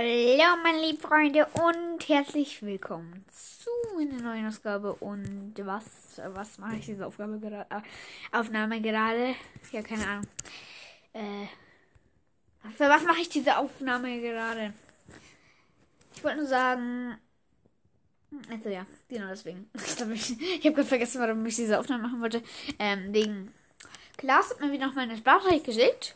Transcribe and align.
Hallo 0.00 0.56
meine 0.62 0.80
lieben 0.80 1.00
Freunde 1.00 1.48
und 1.54 2.08
herzlich 2.08 2.62
willkommen 2.62 3.24
zu 3.32 3.68
einer 3.98 4.22
neuen 4.22 4.46
Ausgabe. 4.46 4.94
Und 4.94 5.54
was 5.56 5.86
was 6.24 6.56
mache 6.58 6.76
ich 6.76 6.86
diese 6.86 7.04
Aufgabe 7.04 7.40
gerade 7.40 7.66
äh, 7.68 7.80
Aufnahme 8.30 8.80
gerade? 8.80 9.34
Ja 9.72 9.82
keine 9.82 10.06
Ahnung. 10.06 10.26
Äh, 11.14 11.48
für 12.76 12.88
was 12.88 13.02
mache 13.02 13.22
ich 13.22 13.28
diese 13.28 13.56
Aufnahme 13.56 14.20
gerade? 14.20 14.72
Ich 16.14 16.22
wollte 16.22 16.38
nur 16.38 16.46
sagen 16.46 17.18
also 18.52 18.68
ja 18.68 18.86
genau 19.08 19.26
deswegen. 19.30 19.68
Ich, 20.14 20.64
habe 20.64 20.74
gerade 20.76 20.84
vergessen 20.84 21.20
warum 21.20 21.44
ich 21.44 21.56
diese 21.56 21.76
Aufnahme 21.76 22.04
machen 22.04 22.20
wollte. 22.20 22.40
Ähm, 22.78 23.12
wegen 23.12 23.52
Klaas 24.16 24.50
hat 24.50 24.60
mir 24.60 24.70
wieder 24.70 24.86
noch 24.86 24.94
mal 24.94 25.02
eine 25.02 25.16
Sprachnachricht 25.16 25.64
geschickt 25.64 26.14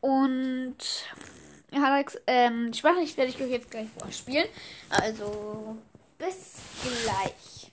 und 0.00 0.76
Alex, 1.82 2.18
ähm, 2.26 2.70
die 2.72 2.78
Sprachnachricht 2.78 3.16
werde 3.16 3.30
ich 3.30 3.40
euch 3.40 3.50
jetzt 3.50 3.70
gleich 3.70 3.88
vorspielen. 3.98 4.46
Also, 4.88 5.76
bis 6.18 6.54
gleich. 6.82 7.70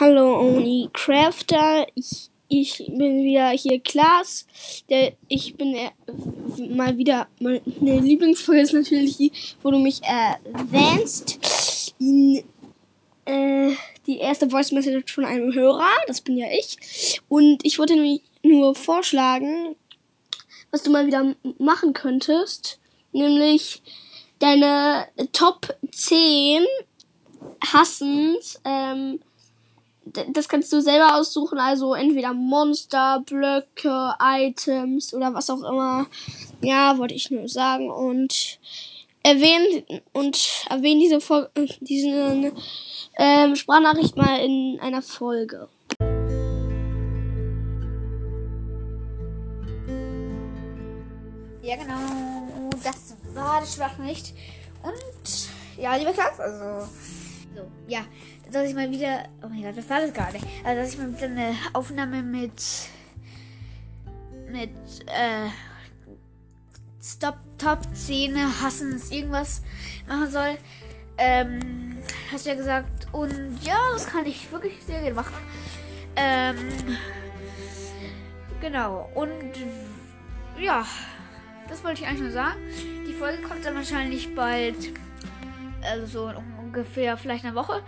Hallo 0.00 0.40
Oni 0.40 0.88
Crafter, 0.92 1.86
ich, 1.94 2.30
ich 2.48 2.78
bin 2.88 3.22
wieder 3.22 3.50
hier 3.50 3.80
Klaas. 3.80 4.46
Der, 4.88 5.12
ich 5.28 5.56
bin 5.56 5.74
äh, 5.74 5.90
mal 6.70 6.96
wieder, 6.96 7.28
meine 7.38 7.60
Lieblingsfolge 8.00 8.62
ist 8.62 8.72
natürlich 8.72 9.18
die, 9.18 9.32
wo 9.62 9.70
du 9.70 9.78
mich 9.78 10.02
erwähnst. 10.02 11.38
In, 12.00 12.42
äh, 13.26 13.72
die 14.06 14.18
erste 14.18 14.50
Voice 14.50 14.72
Message 14.72 15.12
von 15.12 15.24
einem 15.24 15.54
Hörer, 15.54 15.90
das 16.06 16.20
bin 16.20 16.36
ja 16.36 16.46
ich. 16.50 17.20
Und 17.28 17.64
ich 17.64 17.78
wollte 17.78 17.94
nämlich 17.94 18.22
nur 18.42 18.74
vorschlagen, 18.74 19.76
was 20.74 20.82
du 20.82 20.90
mal 20.90 21.06
wieder 21.06 21.36
machen 21.58 21.92
könntest, 21.92 22.80
nämlich 23.12 23.80
deine 24.40 25.06
Top 25.32 25.72
10 25.92 26.64
Hassens. 27.64 28.60
Ähm, 28.64 29.20
das 30.04 30.48
kannst 30.48 30.72
du 30.72 30.80
selber 30.80 31.14
aussuchen, 31.14 31.58
also 31.58 31.94
entweder 31.94 32.34
Monster, 32.34 33.22
Blöcke, 33.24 34.14
Items 34.20 35.14
oder 35.14 35.32
was 35.32 35.48
auch 35.48 35.62
immer. 35.62 36.06
Ja, 36.60 36.98
wollte 36.98 37.14
ich 37.14 37.30
nur 37.30 37.48
sagen. 37.48 37.88
Und 37.88 38.58
erwähnen 39.22 39.84
und 40.12 40.66
erwähnen 40.68 40.98
diese, 40.98 41.20
diese 41.80 42.52
ähm, 43.16 43.54
Sprachnachricht 43.54 44.16
mal 44.16 44.40
in 44.40 44.80
einer 44.80 45.02
Folge. 45.02 45.68
Ja, 51.64 51.76
genau. 51.76 52.68
Das 52.82 53.16
war 53.32 53.62
die 53.62 53.66
Sprachnachricht. 53.66 54.34
Und 54.82 55.48
ja, 55.78 55.96
liebe 55.96 56.12
Klasse, 56.12 56.42
also. 56.42 56.86
So, 57.54 57.62
ja. 57.88 58.00
Dass 58.52 58.68
ich 58.68 58.74
mal 58.74 58.90
wieder. 58.90 59.24
Oh 59.42 59.48
mein 59.48 59.62
Gott, 59.62 59.74
was 59.74 59.88
war 59.88 60.00
das 60.02 60.12
gerade? 60.12 60.38
Also, 60.62 60.82
dass 60.82 60.92
ich 60.92 60.98
mal 60.98 61.16
wieder 61.16 61.24
eine 61.24 61.56
Aufnahme 61.72 62.22
mit. 62.22 62.62
Mit, 64.50 64.70
äh. 65.06 65.48
Stop 67.02 67.36
Top 67.56 67.80
10 67.94 68.36
Hassens 68.60 69.10
irgendwas 69.10 69.62
machen 70.06 70.30
soll. 70.30 70.58
Ähm, 71.16 71.96
hast 72.30 72.44
du 72.44 72.50
ja 72.50 72.56
gesagt. 72.56 73.06
Und 73.12 73.58
ja, 73.62 73.78
das 73.94 74.06
kann 74.06 74.26
ich 74.26 74.52
wirklich 74.52 74.74
sehr 74.86 75.00
gerne 75.00 75.14
machen. 75.14 75.34
Ähm, 76.16 76.58
genau. 78.60 79.08
Und 79.14 79.32
ja 80.60 80.84
das 81.68 81.84
wollte 81.84 82.02
ich 82.02 82.08
eigentlich 82.08 82.22
nur 82.22 82.30
sagen. 82.30 82.58
Die 83.08 83.12
Folge 83.12 83.42
kommt 83.42 83.64
dann 83.64 83.74
wahrscheinlich 83.74 84.34
bald, 84.34 84.76
also 85.82 86.06
so 86.06 86.32
ungefähr 86.60 87.16
vielleicht 87.16 87.44
eine 87.44 87.54
Woche. 87.54 87.82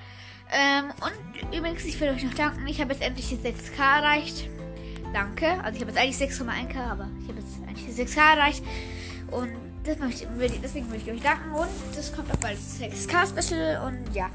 Ähm, 0.53 0.93
und 1.01 1.57
übrigens, 1.57 1.85
ich 1.85 2.01
will 2.01 2.09
euch 2.09 2.23
noch 2.23 2.35
danken. 2.35 2.67
Ich 2.69 2.81
habe 2.81 2.93
jetzt 2.93 3.03
endlich 3.03 3.29
die 3.29 3.37
6K 3.37 3.99
erreicht. 3.99 4.49
Danke. 5.13 5.47
Also 5.63 5.77
ich 5.77 5.81
habe 5.81 5.93
jetzt 5.93 5.99
eigentlich 5.99 6.17
6,1K, 6.17 6.79
aber 6.79 7.09
ich 7.23 7.29
habe 7.29 7.41
jetzt 7.41 7.57
eigentlich 7.67 7.87
die 7.87 8.03
6K 8.03 8.37
erreicht. 8.37 8.65
Und 9.31 9.51
das 9.85 9.99
möchte, 9.99 10.27
deswegen 10.63 10.89
möchte 10.89 11.11
ich 11.11 11.17
euch 11.17 11.23
danken. 11.23 11.53
Und 11.53 11.69
das 11.95 12.15
kommt 12.15 12.31
auch 12.33 12.37
bald 12.37 12.59
6K 12.59 13.27
Special. 13.27 13.87
Und 13.87 14.15
ja. 14.15 14.31